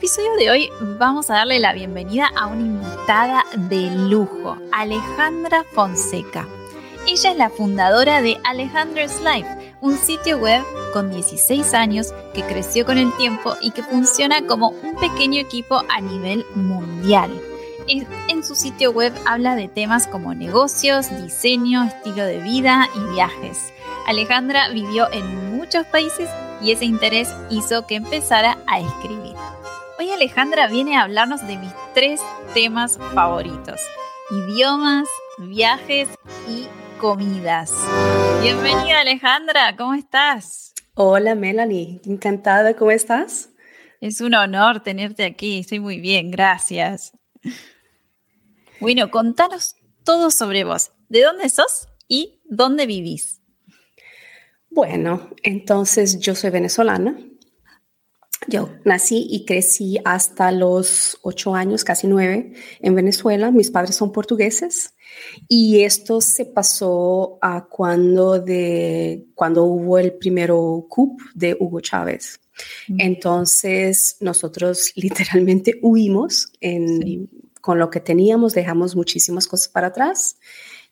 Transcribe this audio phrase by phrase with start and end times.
[0.00, 6.48] Episodio de hoy vamos a darle la bienvenida a una invitada de lujo, Alejandra Fonseca.
[7.06, 10.62] Ella es la fundadora de Alejandra's Life, un sitio web
[10.94, 15.82] con 16 años que creció con el tiempo y que funciona como un pequeño equipo
[15.90, 17.30] a nivel mundial.
[17.86, 23.70] En su sitio web habla de temas como negocios, diseño, estilo de vida y viajes.
[24.06, 26.30] Alejandra vivió en muchos países
[26.62, 29.36] y ese interés hizo que empezara a escribir.
[30.00, 32.22] Hoy Alejandra viene a hablarnos de mis tres
[32.54, 33.82] temas favoritos.
[34.30, 35.06] Idiomas,
[35.36, 36.08] viajes
[36.48, 36.66] y
[36.98, 37.70] comidas.
[38.40, 40.72] Bienvenida Alejandra, ¿cómo estás?
[40.94, 43.50] Hola Melanie, encantada, ¿cómo estás?
[44.00, 47.12] Es un honor tenerte aquí, estoy muy bien, gracias.
[48.80, 50.92] Bueno, contanos todo sobre vos.
[51.10, 53.42] ¿De dónde sos y dónde vivís?
[54.70, 57.18] Bueno, entonces yo soy venezolana,
[58.46, 63.50] yo nací y crecí hasta los ocho años, casi nueve, en Venezuela.
[63.50, 64.94] Mis padres son portugueses
[65.48, 72.40] y esto se pasó a cuando, de, cuando hubo el primero coup de Hugo Chávez.
[72.98, 76.52] Entonces nosotros literalmente huimos
[77.60, 80.36] con lo que teníamos, dejamos muchísimas cosas para atrás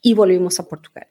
[0.01, 1.09] y volvimos a Portugal.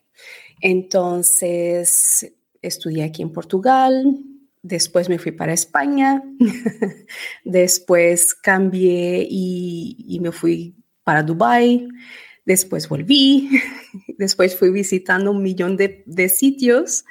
[0.61, 4.17] Entonces estudié aquí en Portugal,
[4.63, 6.23] Después me fui para España,
[7.45, 11.87] después cambié y, me fui para Dubai,
[12.45, 13.49] después volví,
[14.17, 17.05] después fui visitando un millón de, sitios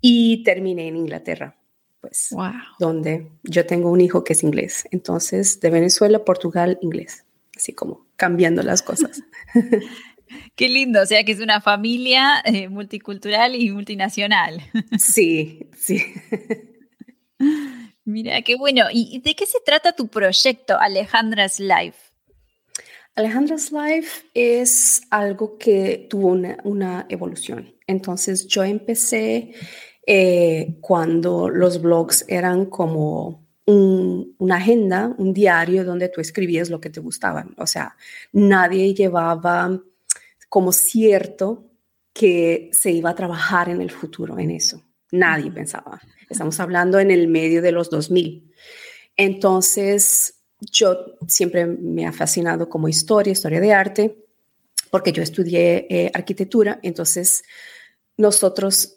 [0.00, 1.56] y terminé en Inglaterra,
[2.00, 2.34] pues,
[2.78, 4.88] donde yo tengo un hijo que es inglés.
[4.90, 7.24] Entonces, de Venezuela, Portugal, inglés,
[7.56, 9.22] así como cambiando las cosas.
[10.54, 14.62] Qué lindo, o sea que es una familia eh, multicultural y multinacional.
[14.98, 16.02] Sí, sí.
[18.04, 18.86] Mira, qué bueno.
[18.92, 21.98] ¿Y de qué se trata tu proyecto, Alejandra's Life?
[23.14, 26.28] Alejandra's Life es algo que tuvo
[26.64, 27.74] una, evolución.
[27.86, 29.52] Entonces yo empecé
[30.06, 36.90] eh, cuando los blogs eran como una agenda, un diario donde tú escribías lo que
[36.90, 37.54] te gustaban.
[37.56, 37.96] O sea,
[38.32, 39.80] nadie llevaba
[40.48, 41.70] como cierto
[42.12, 44.82] que se iba a trabajar en el futuro en eso.
[45.12, 46.00] Nadie pensaba.
[46.28, 48.52] Estamos hablando en el medio de los 2000.
[49.16, 54.16] Entonces, yo siempre me ha fascinado como historia, historia de arte,
[54.90, 57.42] porque yo estudié eh, arquitectura, entonces
[58.16, 58.96] nosotros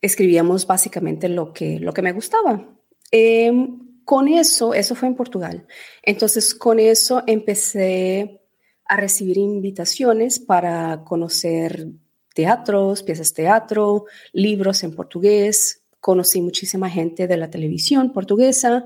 [0.00, 2.68] escribíamos básicamente lo que, lo que me gustaba.
[3.10, 5.66] Em, con eso, eso fue en Portugal.
[6.02, 8.40] Entonces, con eso empecé
[8.86, 11.88] a recibir invitaciones para conocer
[12.34, 18.84] teatros, piezas de teatro, libros en portugués, conocí muchísima gente de la televisión portuguesa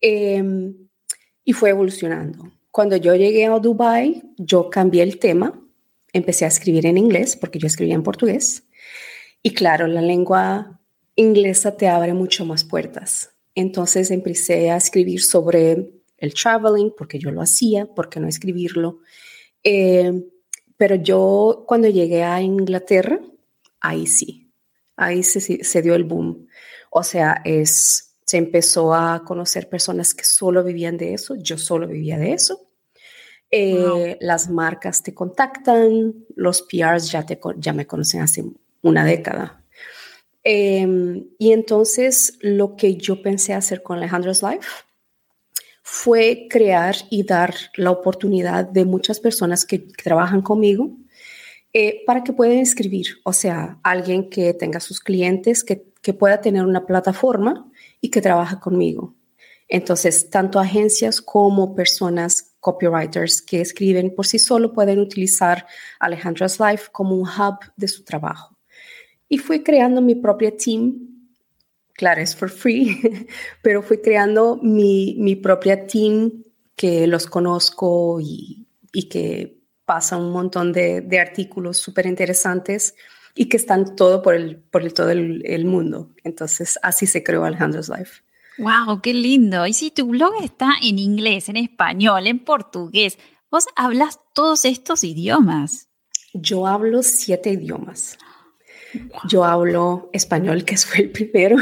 [0.00, 0.74] em,
[1.44, 2.52] y fue evolucionando.
[2.70, 5.60] Cuando yo llegué a Dubai, yo cambié el tema,
[6.12, 8.64] empecé a escribir en inglés porque yo escribía en portugués
[9.42, 10.80] y claro, la lengua
[11.16, 13.30] inglesa te abre mucho más puertas.
[13.54, 19.00] Entonces empecé a escribir sobre el traveling porque yo lo hacía, porque no escribirlo.
[19.62, 20.24] Em,
[20.84, 23.18] pero yo cuando llegué a Inglaterra,
[23.80, 24.52] ahí sí,
[24.96, 26.46] ahí se, dio el boom.
[26.90, 31.88] O sea, es, se empezó a conocer personas que solo vivían de eso, yo solo
[31.88, 32.68] vivía de eso.
[33.50, 38.44] Eh, las marcas te contactan, los PRs ya, te, ya me conocen hace
[38.82, 39.64] una década.
[40.42, 44.68] Em, y entonces lo que yo pensé hacer con Alejandra's Life
[45.86, 50.96] fue crear y dar la oportunidad de muchas personas que, trabajan conmigo
[51.74, 56.40] eh, para que puedan escribir, o sea, alguien que tenga sus clientes, que, que pueda
[56.40, 57.70] tener una plataforma
[58.00, 59.14] y que trabaja conmigo.
[59.68, 65.66] Entonces, tanto agencias como personas, copywriters que escriben por sí solo pueden utilizar
[66.00, 68.56] Alejandra's Life como un hub de su trabajo.
[69.28, 71.13] Y fui creando mi propia team.
[71.94, 73.00] Claro, es for free,
[73.62, 76.44] pero fui creando mi, mi propia team
[76.76, 82.94] que los conozco y, y que pasa un montón de, de artículos súper interesantes
[83.34, 86.10] y que están todo por, el, por el, todo el, el, mundo.
[86.22, 88.22] Entonces, así se creó Alejandra's Life.
[88.58, 89.00] ¡Wow!
[89.02, 89.66] ¡Qué lindo!
[89.66, 93.18] Y si tu blog está en inglés, en español, en portugués,
[93.50, 95.88] vos hablas todos estos idiomas.
[96.32, 98.16] Yo hablo siete idiomas.
[99.28, 101.56] Yo hablo español, que fue el primero,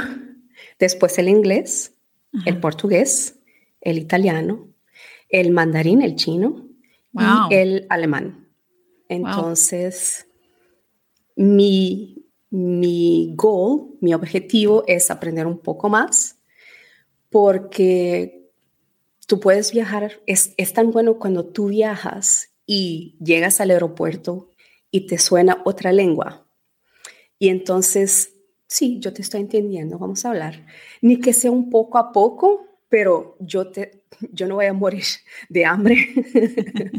[0.83, 1.95] después el inglés,
[2.45, 3.39] el portugués,
[3.81, 4.69] el italiano,
[5.29, 6.67] el mandarín, el chino
[7.13, 8.49] y el alemán.
[9.09, 10.27] Entonces,
[11.37, 16.41] mi, mi goal, mi objetivo es aprender un poco más
[17.31, 18.51] porque
[19.29, 24.51] tú puedes viajar, es, es tan bueno cuando tú viajas y llegas al aeropuerto
[24.91, 26.49] y te suena otra lengua.
[27.39, 28.32] Y entonces,
[28.73, 30.65] sí, yo te estoy entendiendo, vamos a hablar.
[31.03, 34.03] Ni que sea un poco a poco, pero yo, te,
[34.33, 35.05] yo no voy a morir
[35.51, 36.09] de hambre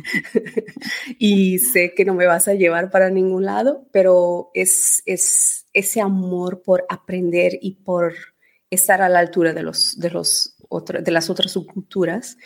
[1.19, 5.99] y sé que no me vas a llevar para ningún lado, pero es, es ese
[5.99, 8.13] amor por aprender y por
[8.69, 10.55] estar a la altura de, los, de, los
[11.03, 12.37] de las otras subculturas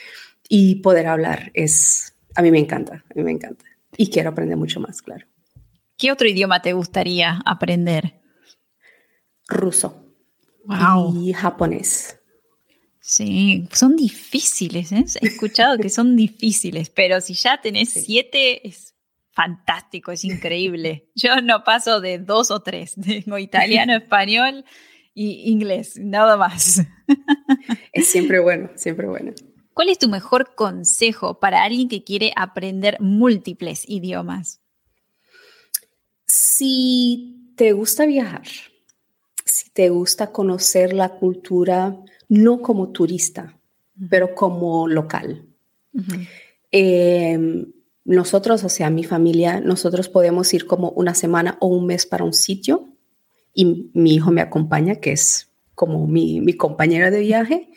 [0.47, 3.65] y poder hablar es, a mí me encanta, a mí me encanta.
[3.97, 5.25] Y quiero aprender mucho más, claro.
[5.97, 8.26] ¿Qué otro idioma te gustaría aprender?
[9.47, 10.03] Ruso.
[10.65, 11.23] Wow.
[11.23, 12.19] Y japonés.
[12.99, 15.05] Sí, son difíciles, ¿eh?
[15.21, 18.95] He escuchado que son difíciles, pero si ya tenés siete, es
[19.31, 21.09] fantástico, es increíble.
[21.15, 24.65] Yo no paso de dos o tres, tengo italiano, español
[25.13, 26.81] y inglés, nada más.
[27.93, 29.31] Es siempre bueno, siempre bueno.
[29.73, 34.59] ¿Cuál es tu mejor consejo para alguien que quiere aprender múltiples idiomas?
[36.25, 38.43] Si te gusta viajar,
[39.47, 41.97] si te gusta conocer la cultura,
[42.29, 43.57] no como turista,
[44.09, 45.45] pero como local.
[46.71, 47.71] Em,
[48.05, 52.23] nosotros, o sea, mi familia, nosotros podemos ir como una semana o un mes para
[52.23, 52.89] un sitio
[53.53, 57.69] y mi hijo me acompaña, que es como mi, compañera de viaje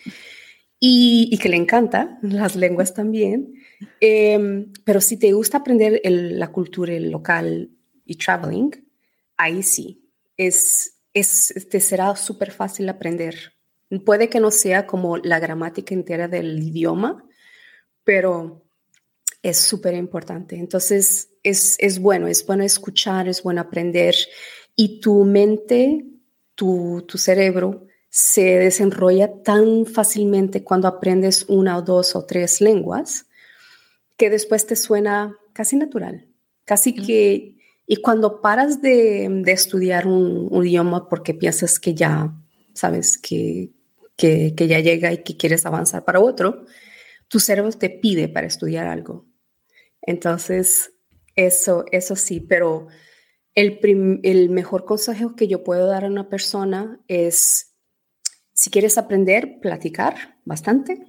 [0.79, 3.55] y, que le encanta las lenguas también.
[4.01, 7.71] Em, pero si te gusta aprender la cultura local,
[8.11, 8.73] y traveling,
[9.37, 10.03] ahí sí,
[10.37, 13.55] es, es, te será súper fácil aprender.
[14.05, 17.25] Puede que no sea como la gramática entera del idioma,
[18.05, 18.65] pero
[19.43, 20.57] es súper importante.
[20.57, 24.15] Entonces, es, es bueno, es bueno escuchar, es bueno aprender
[24.77, 26.05] y tu mente,
[26.55, 33.27] tu, tu cerebro se desenrolla tan fácilmente cuando aprendes una o dos o tres lenguas
[34.17, 36.27] que después te suena casi natural,
[36.65, 37.60] casi que
[37.93, 42.33] y cuando paras de, estudiar un, idioma porque piensas que ya,
[42.73, 43.73] sabes, que,
[44.17, 46.67] que, ya llega y que quieres avanzar para otro,
[47.27, 49.27] tu cerebro te pide para estudiar algo.
[50.03, 50.93] Entonces,
[51.35, 52.87] eso, eso sí, pero
[53.57, 53.81] el,
[54.23, 57.75] el mejor consejo que yo puedo dar a una persona es,
[58.53, 61.09] si quieres aprender, platicar bastante.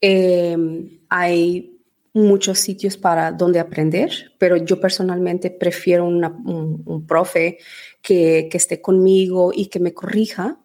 [0.00, 1.79] Em, hay
[2.12, 7.58] muchos sitios para donde aprender, pero yo personalmente prefiero un, profe
[8.02, 10.58] que, esté conmigo y que me corrija.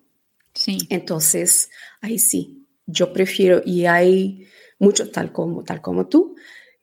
[0.54, 0.80] Sí.
[0.90, 1.70] Entonces,
[2.02, 4.48] ahí sí, yo prefiero, y hay
[4.80, 6.36] muchos, tal como, tal como tú,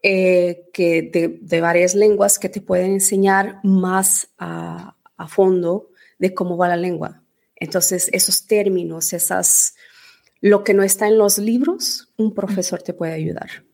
[0.03, 6.57] eh, que de, varias lenguas que te pueden enseñar más a, a fondo de cómo
[6.57, 7.23] va la lengua.
[7.57, 9.75] Entonces, esos términos, esas,
[10.41, 13.65] lo que no está en los libros, un profesor te puede ayudar.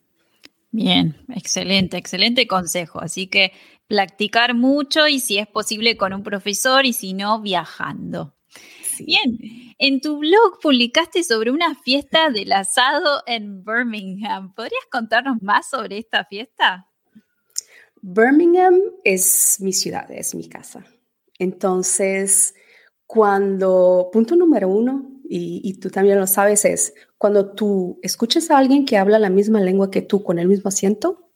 [0.71, 3.01] Bien, excelente, excelente consejo.
[3.01, 3.53] Así que
[3.87, 8.35] practicar mucho y si es posible con un profesor y si no, viajando.
[9.01, 9.39] Bien,
[9.79, 14.55] en tu blog publicaste sobre una fiesta del asado en Birmingham.
[14.55, 16.87] ¿Podrías contarnos más sobre esta fiesta?
[18.01, 20.85] Birmingham es mi ciudad, es mi casa.
[21.39, 22.55] Entonces,
[23.07, 28.87] cuando, punto número uno, y, tú también lo sabes, es cuando tú escuches a alguien
[28.87, 31.31] que habla la misma lengua que tú con el mismo acento,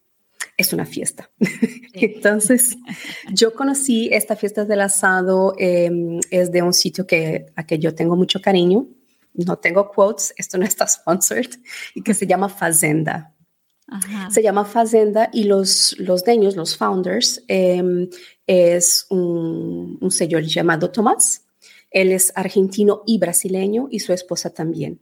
[0.56, 1.30] es una fiesta.
[1.92, 2.76] Entonces,
[3.32, 7.94] yo conocí esta fiesta del asado, em, es de un sitio que, a que yo
[7.94, 8.88] tengo mucho cariño.
[9.34, 11.50] No tengo quotes, esto no está sponsored,
[11.94, 13.34] y que se llama Fazenda.
[14.30, 18.08] Se llama Fazenda y los, los dueños, los founders, em,
[18.46, 21.42] es un, un señor llamado Tomás.
[21.92, 25.00] Él es argentino y brasileño y su esposa también.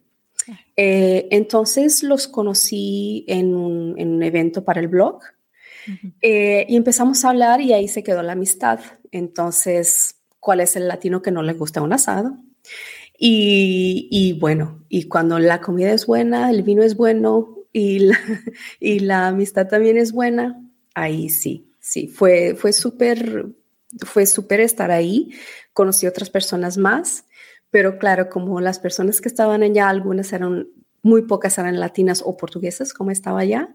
[0.76, 5.20] Eh, entonces los conocí en un, en un, evento para el blog
[6.22, 8.80] eh, y empezamos a hablar y ahí se quedó la amistad.
[9.12, 12.38] Entonces, ¿cuál es el latino que no le gusta un asado?
[13.18, 18.18] Y, y bueno, y cuando la comida es buena, el vino es bueno y la,
[18.80, 20.62] y la amistad también es buena,
[20.94, 23.46] ahí sí, sí, fue, fue súper,
[23.98, 25.30] fue súper estar ahí.
[25.72, 27.24] Conocí otras personas más
[27.70, 30.68] pero claro, como las personas que estaban allá, algunas eran,
[31.02, 33.72] muy pocas eran latinas o portuguesas, como estaba allá,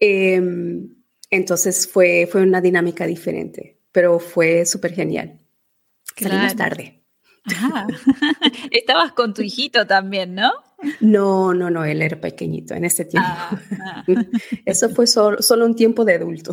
[0.00, 0.94] em,
[1.30, 5.38] entonces fue, fue una dinámica diferente, pero fue súper genial.
[6.16, 7.04] Salimos tarde.
[8.70, 10.50] Estabas con tu hijito también, ¿no?
[11.00, 13.28] No, no, no, él era pequeñito en ese tiempo.
[13.30, 14.04] Ah, ah.
[14.64, 16.52] Eso fue solo, solo, un tiempo de adulto.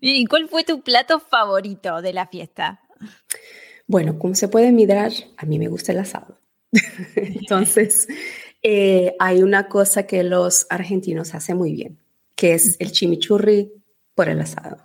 [0.00, 2.80] ¿Y cuál fue tu plato favorito de la fiesta?
[3.86, 6.38] Bueno, como se puede mirar, a mí me gusta el asado.
[7.16, 8.08] Entonces,
[8.62, 11.98] eh, hay una cosa que los argentinos hacen muy bien,
[12.36, 13.72] que es el chimichurri
[14.14, 14.78] por el asado.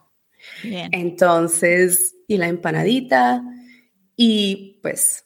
[0.63, 3.43] Entonces, y la empanadita,
[4.15, 5.25] y pues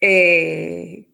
[0.00, 1.11] eh,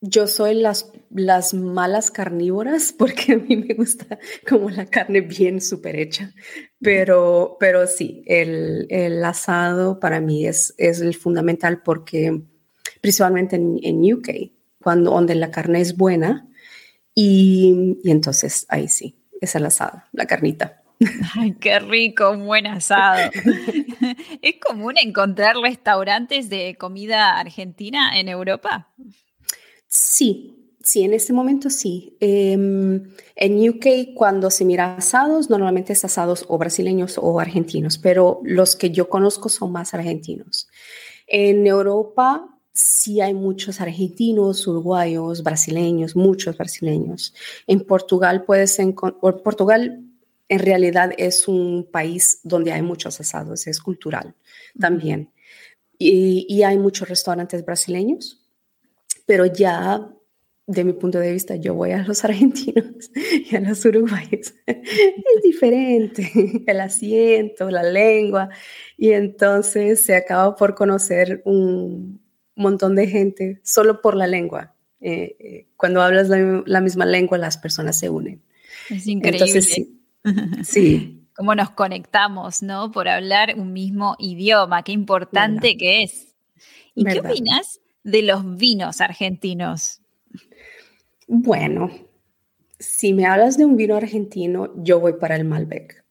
[0.00, 5.60] yo soy las, las malas carnívoras porque a mí me gusta como la carne bien
[5.60, 6.32] súper hecha,
[6.80, 12.42] pero, pero sí, el, el, asado para mí es, es el fundamental porque
[13.00, 14.28] principalmente en, en UK,
[14.82, 16.48] cuando, donde la carne es buena,
[17.14, 20.82] y, y entonces ahí sí, es el asado, la carnita.
[21.36, 23.30] Ay, qué rico, un buen asado.
[24.42, 28.88] ¿Es común encontrar restaurantes de comida argentina en Europa?
[29.88, 32.16] Sí, sí, en este momento sí.
[32.20, 38.40] Em, en UK, cuando se mira asados, normalmente es asados o brasileños o argentinos, pero
[38.44, 40.68] los que yo conozco son más argentinos.
[41.26, 47.34] En Europa sí hay muchos argentinos, uruguayos, brasileños, muchos brasileños.
[47.66, 50.04] En Portugal puedes encontrar, Portugal
[50.50, 54.34] en realidad es un país donde hay muchos asados, es cultural
[54.78, 55.32] también.
[56.00, 58.37] y hay muchos restaurantes brasileños
[59.28, 60.10] pero ya
[60.66, 64.54] de mi punto de vista, yo voy a los argentinos y a los uruguayos.
[64.66, 68.48] Es diferente el asiento, la lengua,
[68.96, 72.22] y entonces se acaba por conocer un
[72.56, 74.74] montón de gente solo por la lengua.
[75.00, 78.42] Eh, eh, cuando hablas la, misma lengua, las personas se unen.
[78.88, 79.44] Es increíble.
[79.44, 80.00] Entonces, sí.
[80.64, 81.26] sí.
[81.36, 82.92] Cómo nos conectamos, ¿no?
[82.92, 84.82] Por hablar un mismo idioma.
[84.82, 86.34] Qué importante que es.
[86.94, 90.00] ¿Y qué opinas de los vinos argentinos?
[91.26, 91.90] Bueno,
[92.78, 96.04] si me hablas de un vino argentino, yo voy para el Malbec.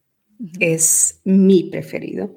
[0.60, 2.36] Es mi preferido.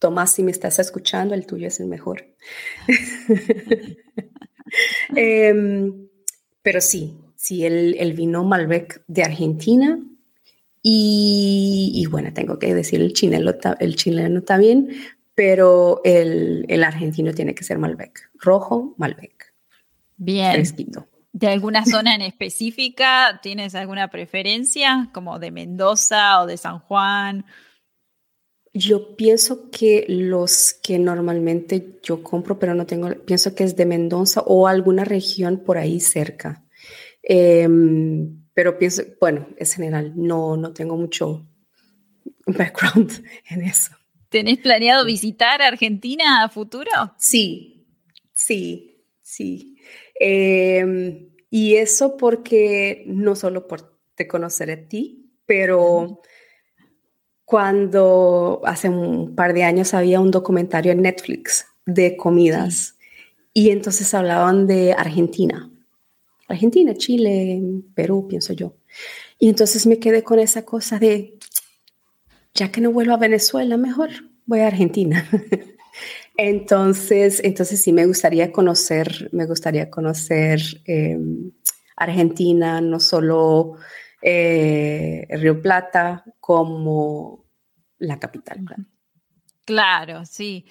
[0.00, 2.26] Tomás, si me estás escuchando, el tuyo es el mejor.
[5.16, 6.06] Em,
[6.62, 10.00] pero sí, sí, el, vino Malbec de Argentina.
[10.82, 14.90] Y, bueno, tengo que decir el chileno, el chileno también,
[15.34, 18.30] pero el, el, argentino tiene que ser Malbec.
[18.34, 19.54] Rojo, Malbec.
[20.16, 20.62] Bien.
[21.32, 27.46] ¿De alguna zona en específica tienes alguna preferencia, como de Mendoza o de San Juan?
[28.74, 33.86] Yo pienso que los que normalmente yo compro, pero no tengo, pienso que es de
[33.86, 36.64] Mendoza o alguna región por ahí cerca.
[37.22, 41.46] Em, pero pienso, bueno, es general, no, no tengo mucho
[42.46, 43.92] background en eso.
[44.30, 46.90] ¿Tenés planeado visitar Argentina a futuro?
[47.18, 47.84] Sí,
[48.32, 49.76] sí, sí.
[50.14, 56.22] Em, y eso porque no solo por te conocer a ti, pero
[57.44, 62.96] cuando hace un par de años había un documentario en Netflix de comidas
[63.52, 65.68] y entonces hablaban de Argentina.
[66.46, 67.60] Argentina, Chile,
[67.94, 68.74] Perú, pienso yo.
[69.40, 71.36] Y entonces me quedé con esa cosa de,
[72.54, 74.10] ya que no vuelvo a Venezuela, mejor
[74.46, 75.26] voy a Argentina.
[76.36, 81.52] entonces, entonces sí me gustaría conocer, me gustaría conocer em,
[81.96, 83.76] Argentina, no solo
[84.22, 87.44] eh, Río Plata, como
[87.98, 88.64] la capital.
[89.64, 90.66] Claro, sí.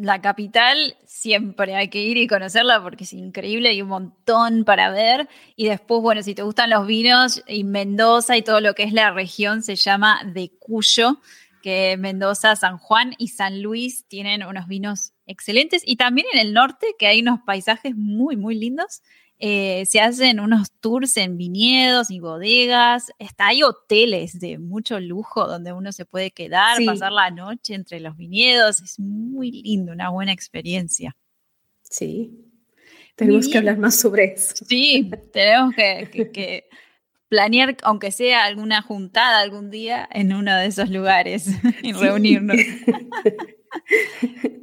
[0.00, 4.90] La capital siempre hay que ir y conocerla porque es increíble, hay un montón para
[4.90, 5.28] ver.
[5.56, 8.92] Y después, bueno, si te gustan los vinos, y Mendoza y todo lo que es
[8.92, 11.20] la región se llama de Cuyo,
[11.62, 15.82] que Mendoza, San Juan y San Luis tienen unos vinos excelentes.
[15.84, 19.02] Y también en el norte, que hay unos paisajes muy, muy lindos.
[19.40, 23.12] Eh, se hacen unos tours en viñedos y bodegas.
[23.18, 28.00] Está, hay hoteles de mucho lujo donde uno se puede quedar, pasar la noche entre
[28.00, 28.80] los viñedos.
[28.80, 31.16] Es muy lindo, una buena experiencia.
[31.82, 32.44] Sí.
[33.14, 34.54] Tenemos que hablar más sobre eso.
[34.64, 36.68] Sí, tenemos que
[37.28, 41.46] planear, aunque sea alguna juntada algún día, en uno de esos lugares
[41.82, 42.56] y reunirnos.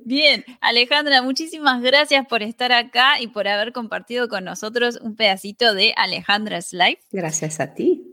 [0.03, 5.73] Bien, Alejandra, muchísimas gracias por estar acá y por haber compartido con nosotros un pedacito
[5.73, 7.01] de Alejandra's Life.
[7.11, 8.03] Gracias a ti.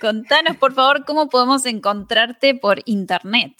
[0.00, 3.52] Contanos, por favor, cómo podemos encontrarte por internet.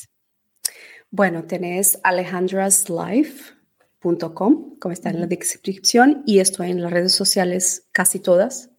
[1.10, 8.20] Bueno, tenés alejandraslife.com, como está en la descripción, y estoy en las redes sociales casi
[8.20, 8.70] todas.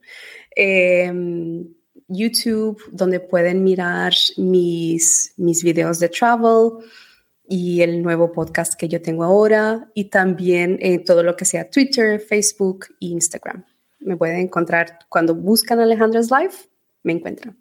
[0.55, 1.67] Em,
[2.07, 6.83] YouTube, donde pueden mirar mis, mis videos de travel,
[7.51, 11.69] y el nuevo podcast que yo tengo ahora y también eh, todo lo que sea
[11.69, 13.65] Twitter, Facebook e Instagram.
[13.99, 16.69] Me pueden encontrar cuando buscan Alejandra's Life,
[17.03, 17.57] me encuentran.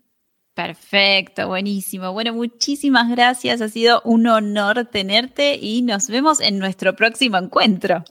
[0.55, 2.13] Perfecto, buenísimo.
[2.13, 3.61] Bueno, muchísimas gracias.
[3.61, 8.05] Ha sido un honor tenerte y nos vemos en nuestro próximo encuentro.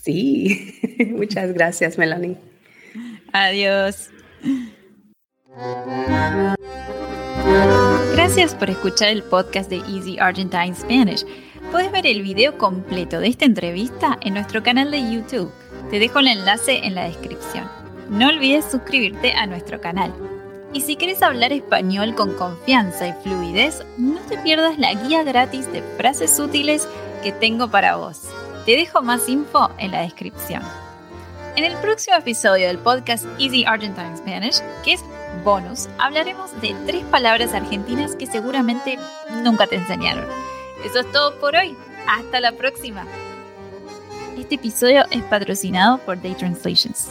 [0.00, 0.78] Sí,
[1.10, 2.36] muchas gracias, Melanie.
[3.32, 4.10] Adiós.
[8.14, 11.24] Gracias por escuchar el podcast de Easy Argentine Spanish.
[11.70, 15.52] Puedes ver el video completo de esta entrevista en nuestro canal de YouTube.
[15.90, 17.68] Te dejo el enlace en la descripción.
[18.10, 20.12] No olvides suscribirte a nuestro canal.
[20.72, 25.70] Y si quieres hablar español con confianza y fluidez, no te pierdas la guía gratis
[25.72, 26.88] de frases útiles
[27.22, 28.22] que tengo para vos.
[28.66, 30.62] Te dejo más info en la descripción.
[31.56, 35.04] En el próximo episodio del podcast Easy Argentine Spanish, que es
[35.44, 38.98] bonus, hablaremos de tres palabras argentinas que seguramente
[39.44, 40.26] nunca te enseñaron.
[40.84, 41.76] Eso es todo por hoy.
[42.08, 43.06] Hasta la próxima.
[44.36, 47.10] Este episodio es patrocinado por Day Translations.